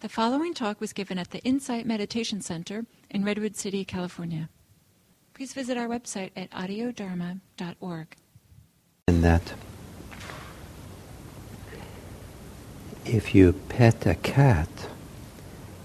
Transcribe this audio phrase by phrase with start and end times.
[0.00, 4.48] The following talk was given at the Insight Meditation Center in Redwood City, California.
[5.34, 8.16] Please visit our website at audiodharma.org.
[9.08, 9.52] And that
[13.04, 14.70] if you pet a cat,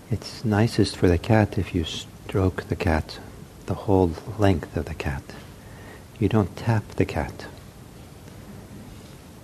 [0.09, 3.20] it's nicest for the cat if you stroke the cat
[3.66, 5.23] the whole length of the cat.
[6.20, 7.47] You don't tap the cat.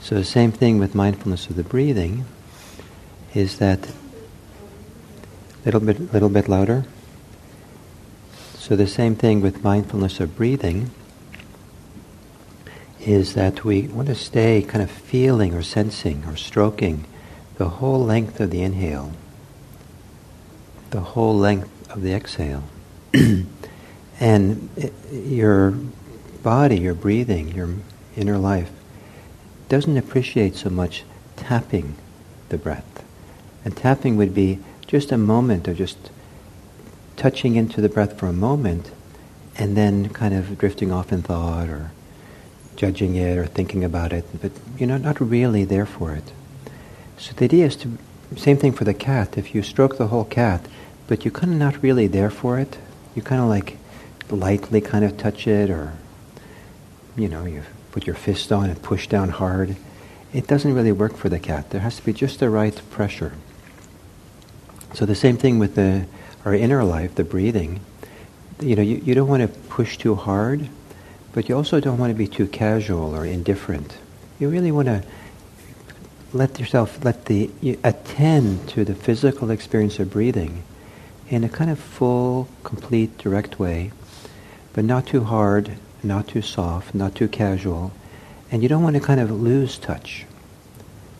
[0.00, 2.24] so the same thing with mindfulness of the breathing
[3.34, 3.90] is that
[5.64, 6.84] little bit little bit louder.
[8.54, 10.90] So the same thing with mindfulness of breathing
[13.00, 17.06] is that we want to stay kind of feeling or sensing or stroking
[17.56, 19.12] the whole length of the inhale,
[20.90, 22.64] the whole length of the exhale.
[24.20, 25.72] and it, your
[26.42, 27.74] body, your breathing, your
[28.16, 28.70] inner life
[29.68, 31.04] doesn't appreciate so much
[31.36, 31.96] tapping
[32.50, 33.04] the breath.
[33.64, 36.10] And tapping would be just a moment of just
[37.16, 38.90] touching into the breath for a moment
[39.56, 41.92] and then kind of drifting off in thought or
[42.76, 46.32] judging it or thinking about it, but you're not, not really there for it.
[47.18, 47.98] So the idea is to,
[48.36, 49.36] same thing for the cat.
[49.36, 50.64] If you stroke the whole cat,
[51.06, 52.78] but you're kind of not really there for it,
[53.14, 53.76] you kind of like
[54.30, 55.92] lightly kind of touch it or,
[57.16, 59.76] you know, you put your fist on and push down hard.
[60.32, 61.70] It doesn't really work for the cat.
[61.70, 63.34] There has to be just the right pressure.
[64.94, 66.06] So the same thing with the,
[66.44, 67.80] our inner life, the breathing.
[68.60, 70.68] You know, you, you don't want to push too hard,
[71.32, 73.98] but you also don't want to be too casual or indifferent.
[74.38, 75.04] You really want to
[76.32, 80.62] let yourself, let the, you attend to the physical experience of breathing
[81.28, 83.92] in a kind of full, complete, direct way,
[84.72, 87.92] but not too hard, not too soft, not too casual.
[88.50, 90.26] And you don't want to kind of lose touch.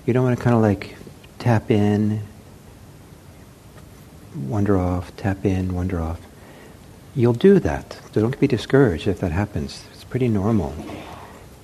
[0.07, 0.97] You don't want to kind of like
[1.39, 2.23] tap in,
[4.35, 6.21] wander off, tap in, wander off.
[7.15, 7.99] You'll do that.
[8.13, 9.85] So don't be discouraged if that happens.
[9.93, 10.75] It's pretty normal.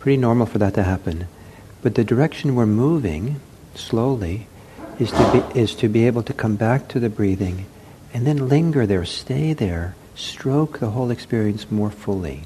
[0.01, 1.29] Pretty normal for that to happen.
[1.83, 3.41] But the direction we're moving
[3.75, 4.49] slowly
[4.99, 7.67] is to be, is to be able to come back to the breathing
[8.13, 12.45] and then linger there, stay there, stroke the whole experience more fully.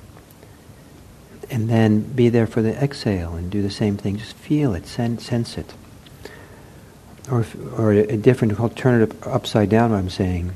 [1.49, 4.17] And then be there for the exhale and do the same thing.
[4.17, 5.73] Just feel it, sense, sense it.
[7.31, 7.47] Or,
[7.79, 10.53] or a different alternative, upside down, what I'm saying.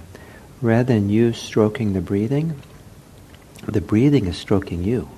[0.61, 2.61] Rather than you stroking the breathing,
[3.67, 5.09] the breathing is stroking you.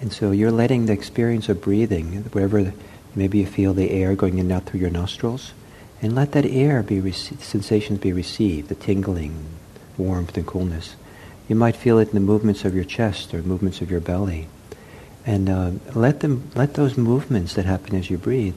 [0.00, 2.72] And so you're letting the experience of breathing, wherever
[3.14, 5.52] maybe you feel the air going in and out through your nostrils,
[6.00, 9.46] and let that air be rec- sensations be received, the tingling,
[9.96, 10.96] warmth, and coolness.
[11.48, 14.48] You might feel it in the movements of your chest or movements of your belly,
[15.26, 18.54] and uh, let them let those movements that happen as you breathe,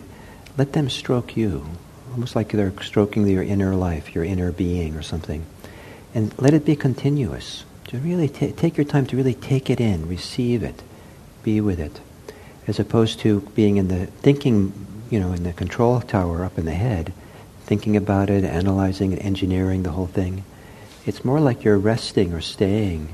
[0.58, 1.66] let them stroke you,
[2.12, 5.46] almost like they're stroking your inner life, your inner being, or something,
[6.14, 7.64] and let it be continuous.
[7.88, 10.82] To really t- take your time to really take it in, receive it,
[11.44, 12.00] be with it,
[12.68, 14.74] as opposed to being in the thinking,
[15.10, 17.14] you know, in the control tower up in the head
[17.72, 20.44] thinking about it, analyzing and engineering the whole thing.
[21.06, 23.14] It's more like you're resting or staying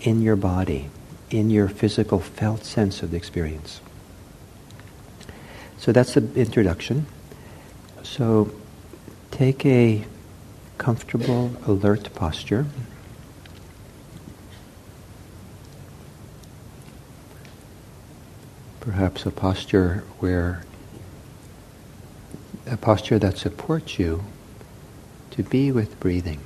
[0.00, 0.88] in your body,
[1.30, 3.80] in your physical felt sense of the experience.
[5.78, 7.06] So that's the introduction.
[8.02, 8.50] So
[9.30, 10.04] take a
[10.78, 12.66] comfortable, alert posture.
[18.80, 20.64] Perhaps a posture where
[22.66, 24.24] a posture that supports you
[25.32, 26.40] to be with breathing,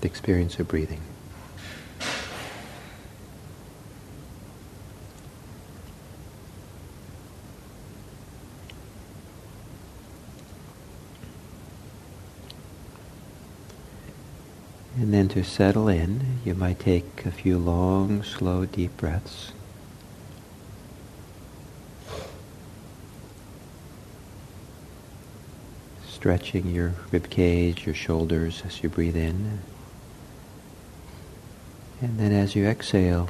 [0.00, 1.00] the experience of breathing.
[15.04, 19.52] And then to settle in, you might take a few long, slow, deep breaths.
[26.08, 29.60] stretching your rib cage, your shoulders as you breathe in.
[32.00, 33.28] And then as you exhale,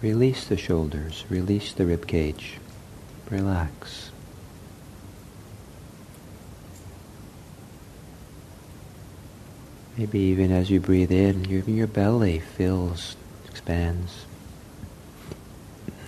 [0.00, 2.60] release the shoulders, release the rib cage,
[3.28, 4.12] relax.
[9.96, 13.16] Maybe even as you breathe in, even your belly fills,
[13.48, 14.26] expands.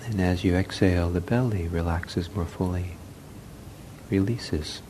[0.04, 2.96] And as you exhale, the belly relaxes more fully,
[4.10, 4.82] releases.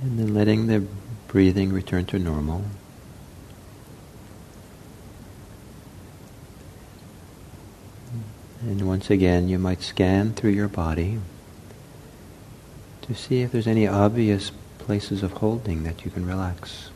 [0.00, 0.86] And then letting the
[1.26, 2.64] breathing return to normal.
[8.68, 11.18] And once again, you might scan through your body
[13.00, 16.90] to see if there's any obvious places of holding that you can relax.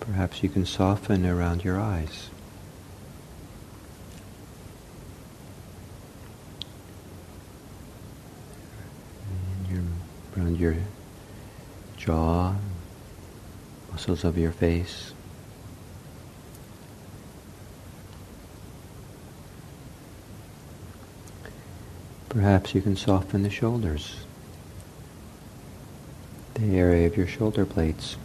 [0.00, 2.28] Perhaps you can soften around your eyes.
[9.70, 9.82] Your,
[10.36, 10.76] around your
[11.96, 12.56] jaw,
[13.90, 15.14] muscles of your face.
[22.34, 24.16] Perhaps you can soften the shoulders,
[26.54, 28.16] the area of your shoulder blades.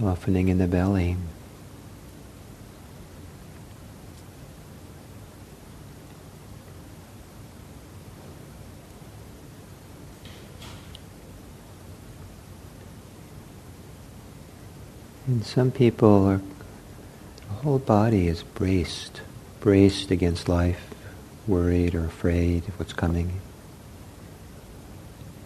[0.00, 1.18] Softening in the belly.
[15.28, 16.40] And some people are,
[17.48, 19.20] the whole body is braced,
[19.60, 20.94] braced against life,
[21.46, 23.42] worried or afraid of what's coming.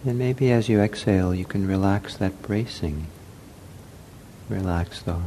[0.04, 3.08] And maybe as you exhale, you can relax that bracing.
[4.48, 5.18] Relax the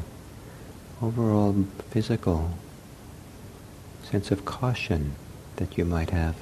[1.01, 2.51] overall physical
[4.09, 5.15] sense of caution
[5.57, 6.37] that you might have.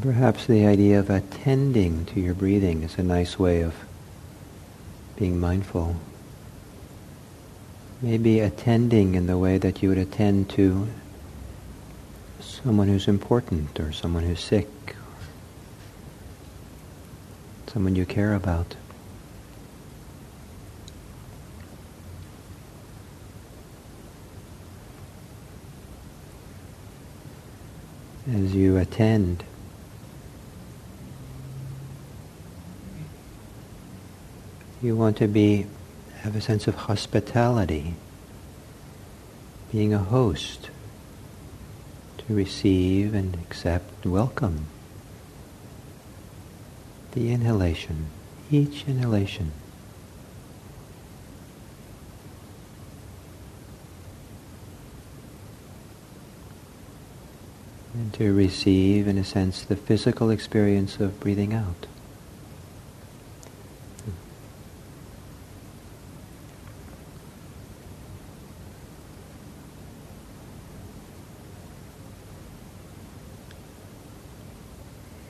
[0.00, 3.74] Perhaps the idea of attending to your breathing is a nice way of
[5.16, 5.96] being mindful.
[8.00, 10.88] Maybe attending in the way that you would attend to
[12.40, 14.68] someone who's important or someone who's sick,
[17.66, 18.76] someone you care about.
[28.32, 29.44] As you attend,
[34.82, 35.66] You want to be
[36.22, 37.94] have a sense of hospitality,
[39.70, 40.70] being a host,
[42.18, 44.66] to receive and accept, welcome
[47.12, 48.06] the inhalation,
[48.50, 49.52] each inhalation.
[57.92, 61.86] And to receive, in a sense, the physical experience of breathing out.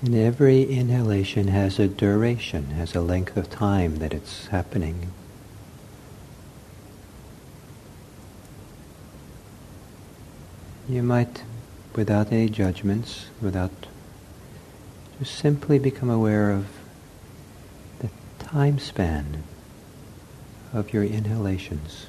[0.02, 5.12] And every inhalation has a duration, has a length of time that it's happening.
[10.88, 11.44] You might,
[11.94, 13.70] without any judgments, without
[15.18, 16.66] just simply become aware of
[17.98, 19.44] the time span
[20.72, 22.06] of your inhalations.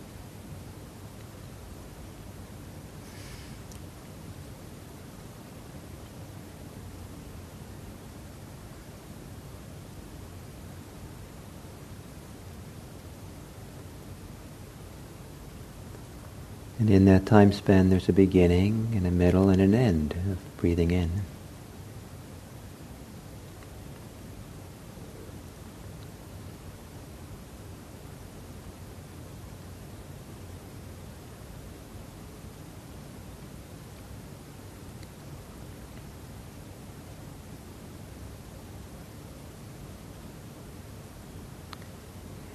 [16.82, 20.40] And in that time span, there's a beginning and a middle and an end of
[20.58, 21.12] breathing in.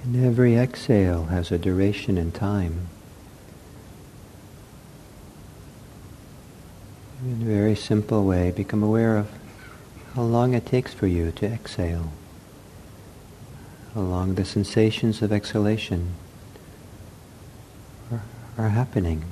[0.03, 2.89] And every exhale has a duration and time.
[7.23, 9.29] In a very simple way, become aware of
[10.13, 12.11] how long it takes for you to exhale,
[13.93, 16.15] how long the sensations of exhalation
[18.11, 18.23] are,
[18.57, 19.23] are happening.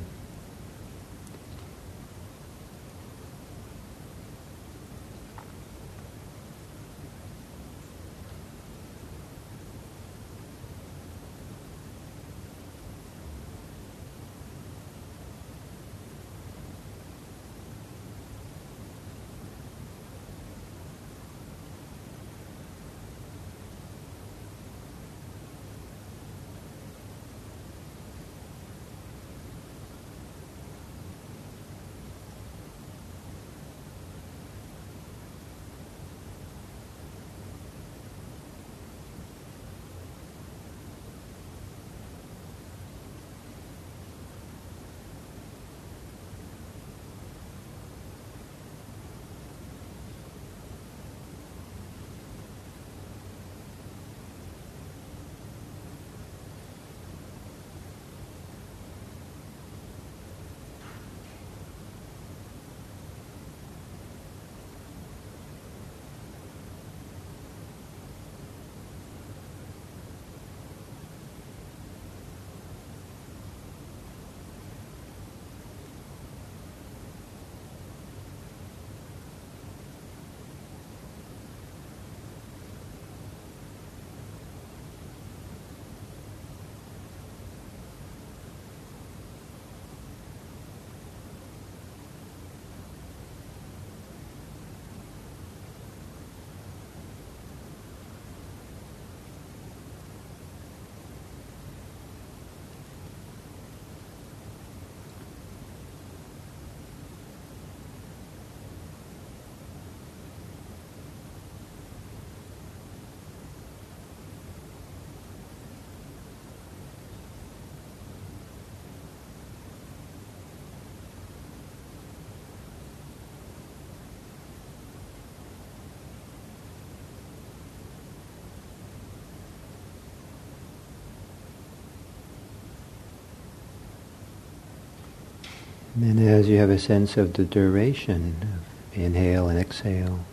[135.96, 140.26] And as you have a sense of the duration of inhale and exhale,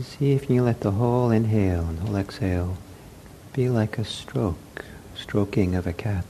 [0.00, 2.78] see if you let the whole inhale and whole exhale
[3.52, 4.84] be like a stroke,
[5.16, 6.24] stroking of a cat.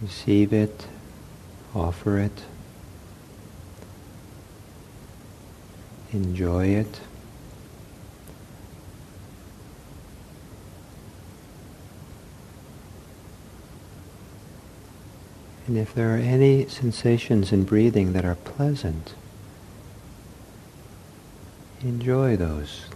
[0.00, 0.86] Receive it,
[1.74, 2.42] offer it,
[6.10, 7.00] enjoy it.
[15.66, 19.14] And if there are any sensations in breathing that are pleasant,
[21.82, 22.86] enjoy those.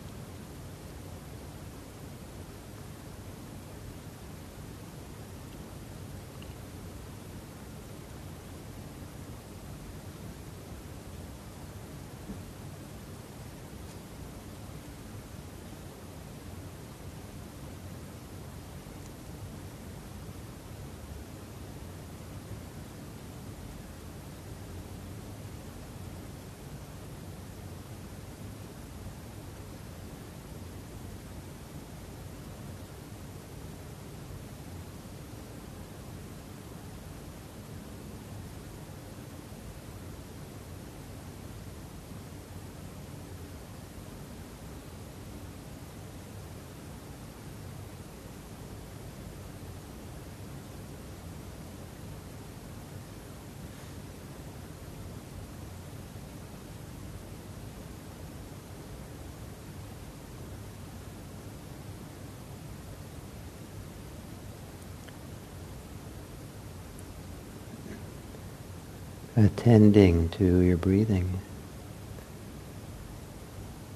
[69.45, 71.38] Attending to your breathing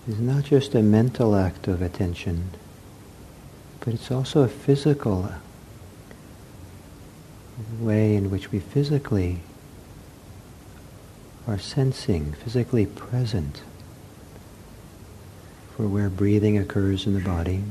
[0.07, 2.51] is not just a mental act of attention,
[3.81, 5.31] but it's also a physical
[7.79, 9.41] way in which we physically
[11.47, 13.63] are sensing, physically present
[15.77, 17.65] for where breathing occurs in the body.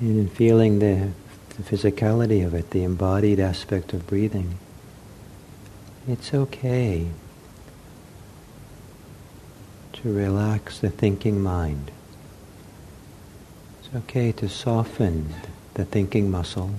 [0.00, 1.10] And in feeling the,
[1.56, 4.58] the physicality of it, the embodied aspect of breathing,
[6.06, 7.08] it's okay
[9.94, 11.90] to relax the thinking mind.
[13.80, 15.34] It's okay to soften
[15.74, 16.74] the thinking muscle.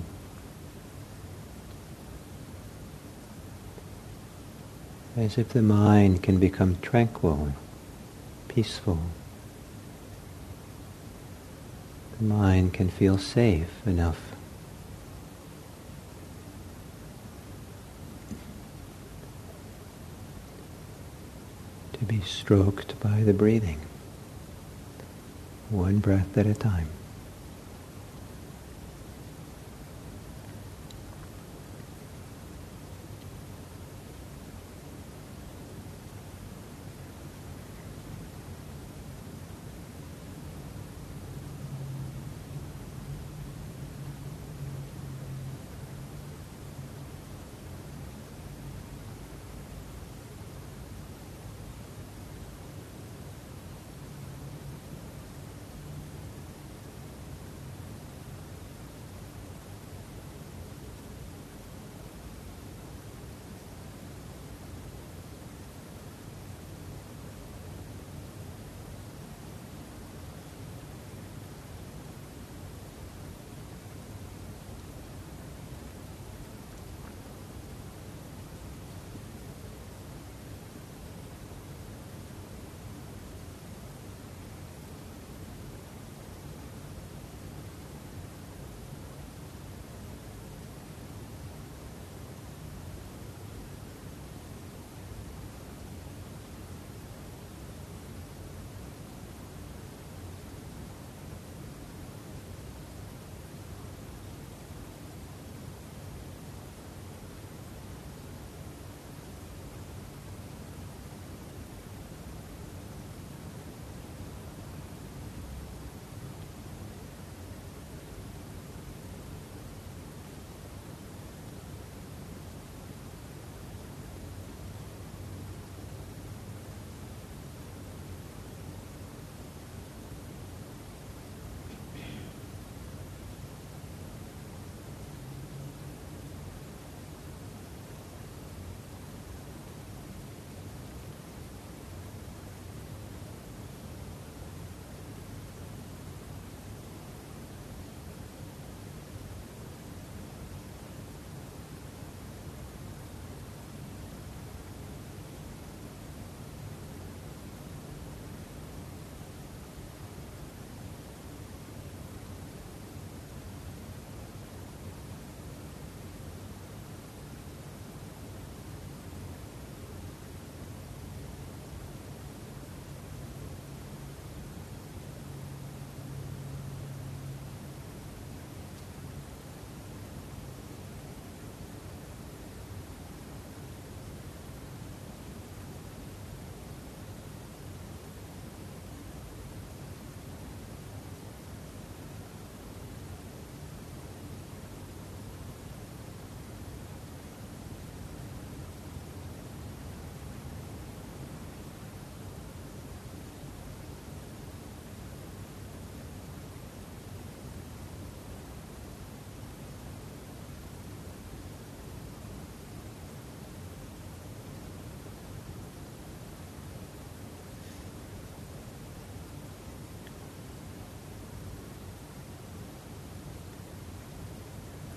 [5.18, 7.52] as if the mind can become tranquil,
[8.46, 8.98] peaceful.
[12.18, 14.32] The mind can feel safe enough.
[21.92, 23.80] To be stroked by the breathing,
[25.70, 26.88] one breath at a time.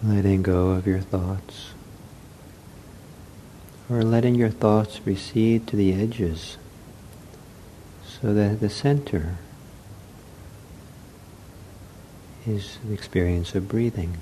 [0.03, 1.71] Letting go of your thoughts,
[3.89, 6.57] or letting your thoughts recede to the edges
[8.07, 9.37] so that the center
[12.47, 14.17] is the experience of breathing.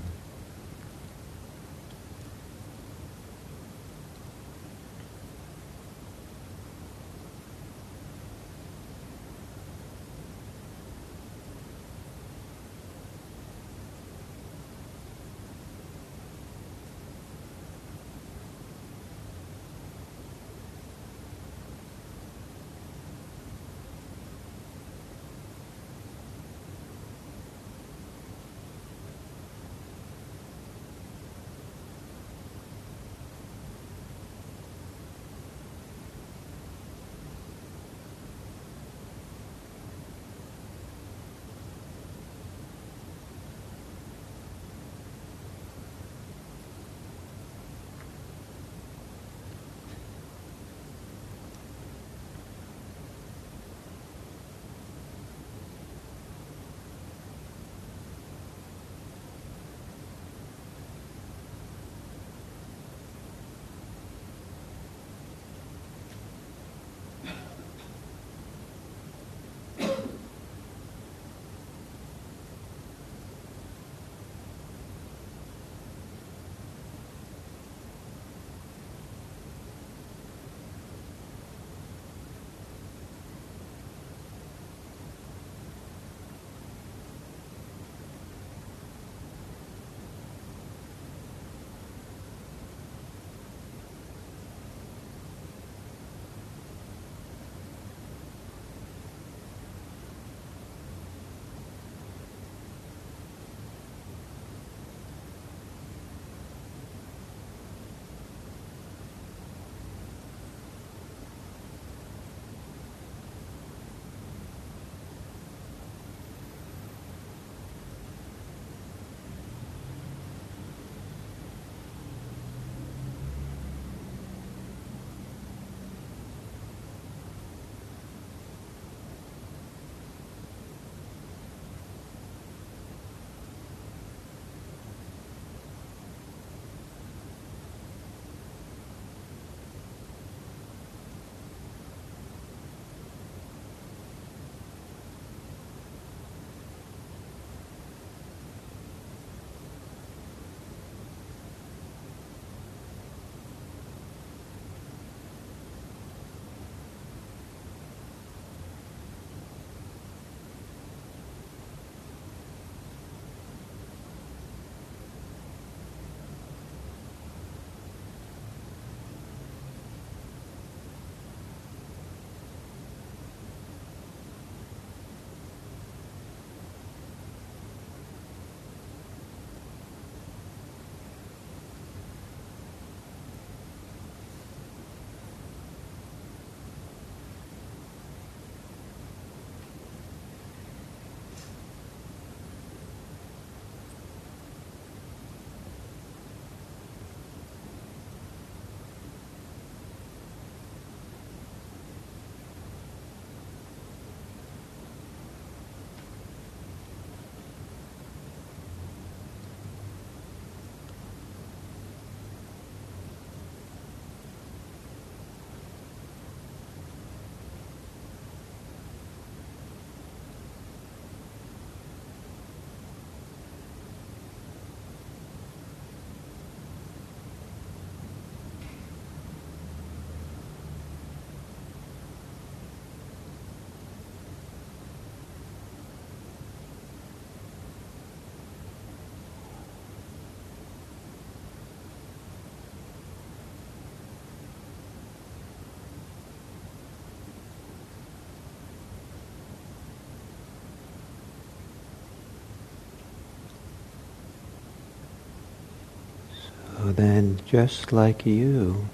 [256.92, 258.88] Then, just like you,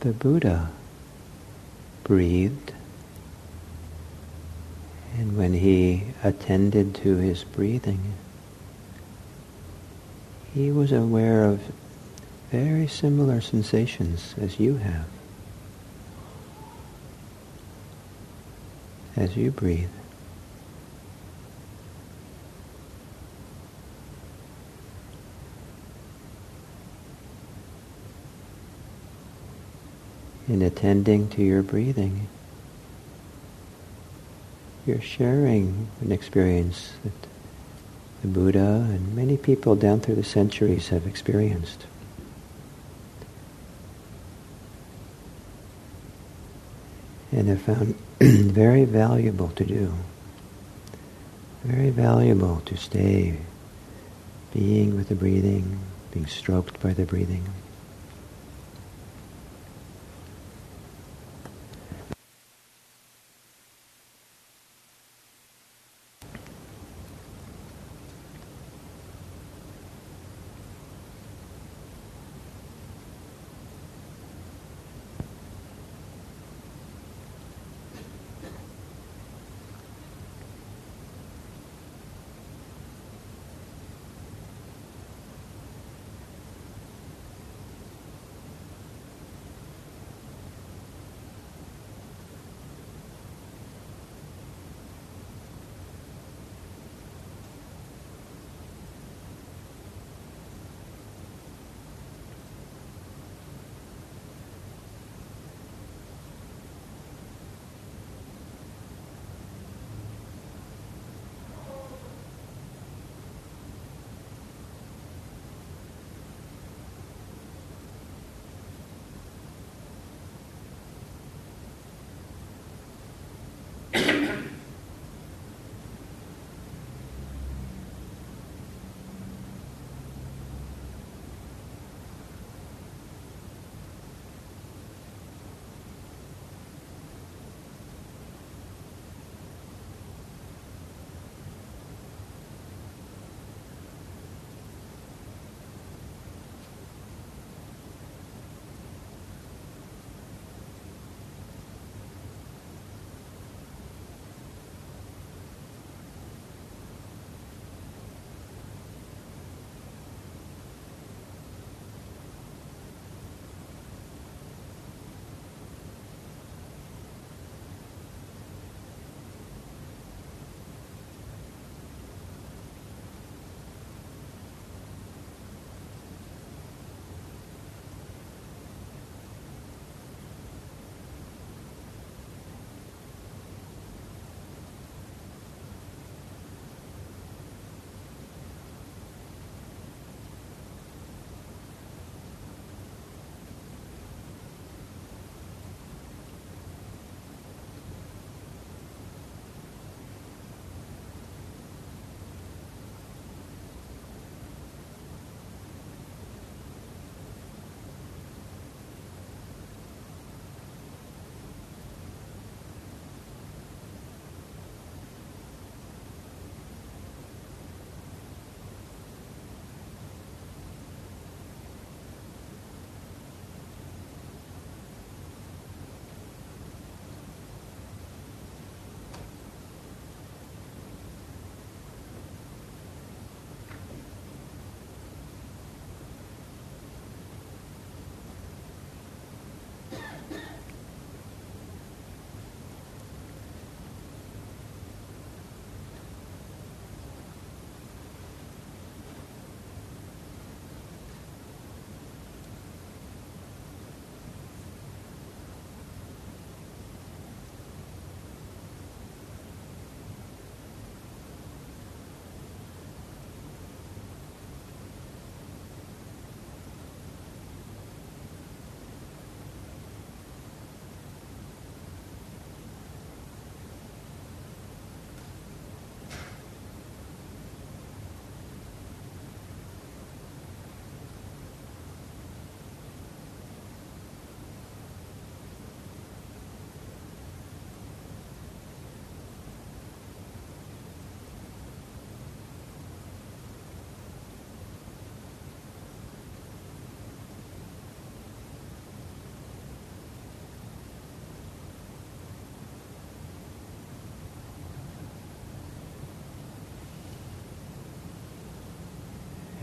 [0.00, 0.70] the Buddha
[2.04, 2.72] breathed,
[5.18, 8.14] and when he attended to his breathing,
[10.54, 11.60] he was aware of
[12.50, 15.06] very similar sensations as you have.
[19.16, 19.88] As you breathe.
[30.48, 32.28] In attending to your breathing,
[34.86, 37.12] you're sharing an experience that
[38.22, 41.86] the Buddha and many people down through the centuries have experienced.
[47.32, 49.92] And have found very valuable to do.
[51.64, 53.38] Very valuable to stay
[54.54, 55.80] being with the breathing,
[56.12, 57.44] being stroked by the breathing.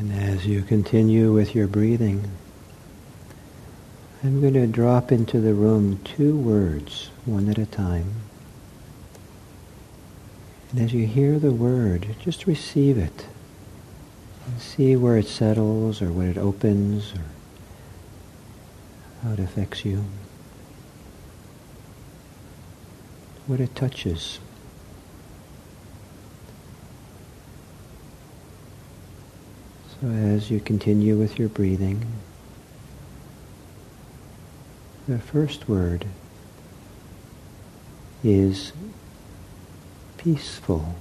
[0.04, 2.30] And as you continue with your breathing,
[4.22, 8.12] I'm going to drop into the room two words, one at a time.
[10.70, 13.28] And as you hear the word, just receive it.
[14.46, 17.24] And see where it settles or what it opens or
[19.22, 20.04] how it affects you.
[23.48, 24.40] What it touches.
[30.04, 32.06] So as you continue with your breathing,
[35.08, 36.06] the first word
[38.22, 38.74] is
[40.18, 40.94] peaceful.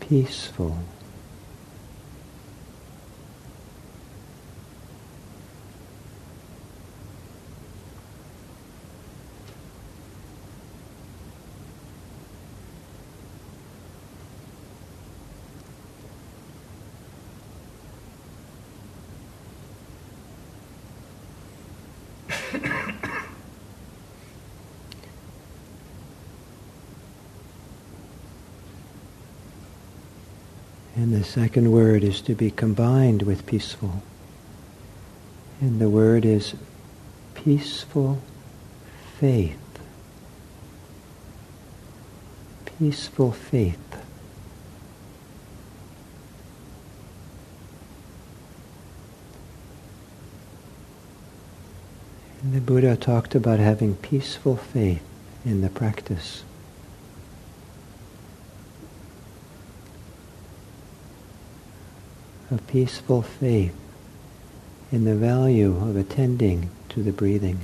[0.00, 0.76] Peaceful.
[30.94, 34.02] And the second word is to be combined with peaceful.
[35.60, 36.54] And the word is
[37.34, 38.20] peaceful
[39.20, 39.56] faith.
[42.76, 43.78] Peaceful faith.
[52.42, 55.04] And the Buddha talked about having peaceful faith
[55.44, 56.42] in the practice.
[62.52, 63.74] A peaceful faith
[64.90, 67.58] in the value of attending to the breathing.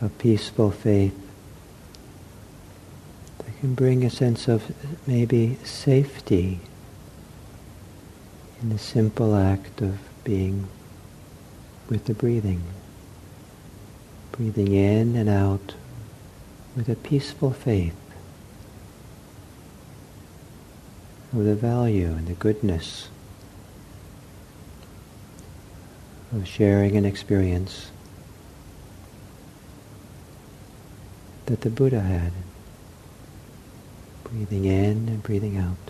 [0.00, 1.16] A peaceful faith
[3.38, 4.74] that can bring a sense of
[5.06, 6.58] maybe safety
[8.60, 10.66] in the simple act of being
[11.88, 12.64] with the breathing.
[14.38, 15.74] Breathing in and out
[16.76, 17.96] with a peaceful faith
[21.32, 23.08] of the value and the goodness
[26.32, 27.90] of sharing an experience
[31.46, 32.32] that the Buddha had
[34.22, 35.87] breathing in and breathing out.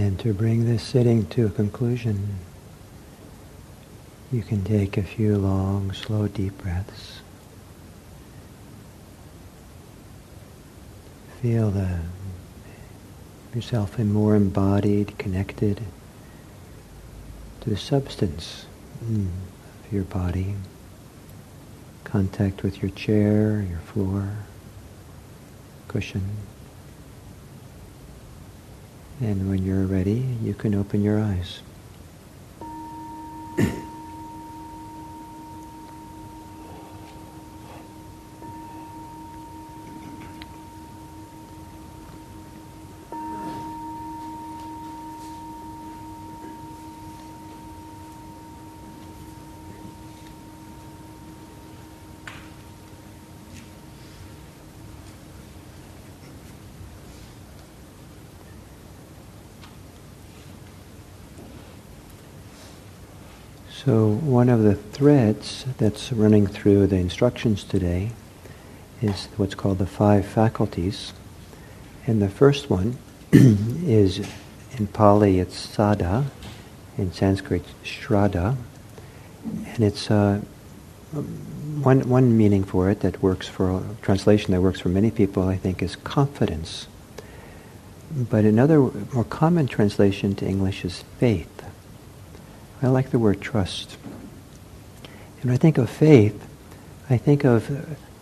[0.00, 2.38] And to bring this sitting to a conclusion,
[4.32, 7.20] you can take a few long, slow, deep breaths.
[11.42, 11.98] Feel the,
[13.54, 15.82] yourself more embodied, connected
[17.60, 18.64] to the substance
[19.04, 19.28] mm,
[19.84, 20.54] of your body.
[22.04, 24.30] Contact with your chair, your floor,
[25.88, 26.22] cushion.
[29.20, 31.60] And when you're ready, you can open your eyes.
[64.40, 68.12] One of the threads that's running through the instructions today
[69.02, 71.12] is what's called the five faculties.
[72.06, 72.96] And the first one
[73.32, 74.26] is
[74.78, 76.24] in Pali it's saddha,
[76.96, 78.56] in Sanskrit shraddha,
[79.44, 80.40] and it's uh,
[81.82, 85.58] one one meaning for it that works for translation that works for many people I
[85.58, 86.86] think is confidence.
[88.10, 88.80] But another
[89.12, 91.62] more common translation to English is faith.
[92.82, 93.98] I like the word trust.
[95.42, 96.46] And I think of faith,
[97.08, 97.66] I think of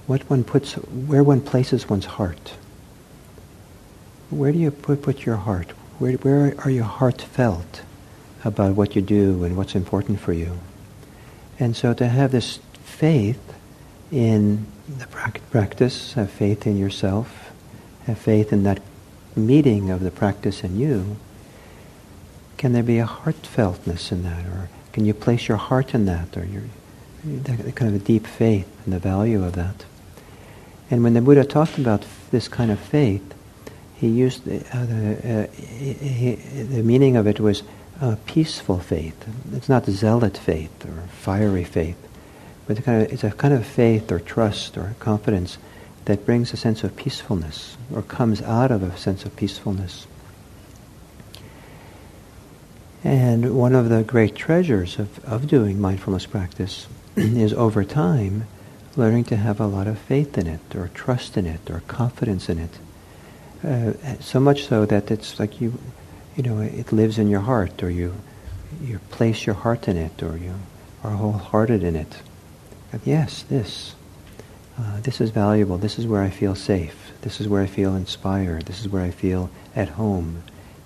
[0.07, 2.55] what one puts, where one places one's heart.
[4.31, 5.71] Where do you put, put your heart?
[5.99, 7.83] Where, where are you heartfelt
[8.45, 10.59] about what you do and what's important for you?
[11.59, 13.41] And so to have this faith
[14.13, 17.51] in the practice, have faith in yourself,
[18.07, 18.81] have faith in that
[19.35, 21.17] meeting of the practice in you,
[22.57, 26.37] can there be a heartfeltness in that, or can you place your heart in that,
[26.37, 26.65] or your
[27.23, 29.85] kind of a deep faith and the value of that?
[30.91, 33.35] And when the Buddha talked about this kind of faith,
[33.97, 37.63] he used the, uh, the, uh, he, he, the meaning of it was
[38.01, 39.27] uh, peaceful faith.
[39.53, 41.97] It's not zealot faith or fiery faith,
[42.67, 45.59] but kind of, it's a kind of faith or trust or confidence
[46.05, 50.07] that brings a sense of peacefulness or comes out of a sense of peacefulness.
[53.05, 56.87] And one of the great treasures of, of doing mindfulness practice
[57.19, 58.47] is over time
[58.97, 62.49] learning to have a lot of faith in it, or trust in it, or confidence
[62.49, 62.79] in it.
[63.65, 65.79] Uh, so much so that it's like you,
[66.37, 68.15] you know, it lives in your heart, or you,
[68.83, 70.55] you place your heart in it, or you
[71.05, 72.17] are wholehearted in it.
[73.05, 73.95] Yes, this,
[74.79, 75.79] uh, this is valuable.
[75.79, 77.13] This is where I feel safe.
[77.23, 78.67] This is where I feel inspired.
[78.67, 80.43] This is where I feel at home.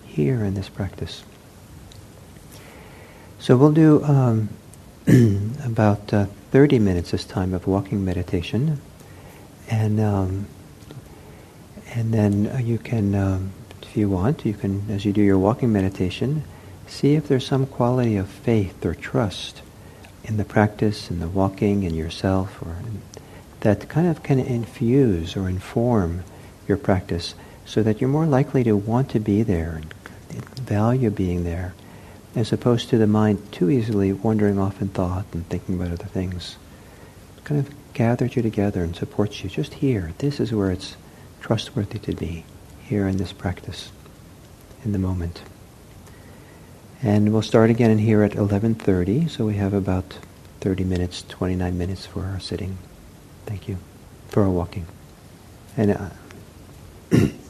[0.06, 1.24] Here in this practice.
[3.38, 4.50] So we'll do um,
[5.64, 8.80] about uh, 30 minutes this time of walking meditation,
[9.68, 10.46] and um,
[11.94, 15.38] and then uh, you can, um, if you want, you can, as you do your
[15.38, 16.44] walking meditation,
[16.86, 19.62] see if there's some quality of faith or trust
[20.24, 23.03] in the practice, in the walking, in yourself, or in,
[23.61, 26.22] that kind of can infuse or inform
[26.66, 27.34] your practice,
[27.66, 29.82] so that you're more likely to want to be there
[30.30, 31.74] and value being there
[32.34, 36.06] as opposed to the mind too easily wandering off in thought and thinking about other
[36.06, 36.56] things.
[37.44, 40.12] Kind of gathers you together and supports you just here.
[40.18, 40.96] This is where it's
[41.40, 42.44] trustworthy to be,
[42.84, 43.90] here in this practice,
[44.84, 45.42] in the moment.
[47.02, 50.18] And we'll start again in here at 11.30, so we have about
[50.60, 52.78] 30 minutes, 29 minutes for our sitting.
[53.44, 53.78] Thank you.
[54.28, 54.86] For our walking.
[55.76, 55.92] And...
[55.92, 56.08] Uh,